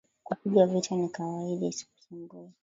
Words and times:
Kupigwa 0.23 0.65
vita 0.67 0.91
ni 0.95 1.09
kawaida 1.09 1.67
isikusumbue 1.67 2.49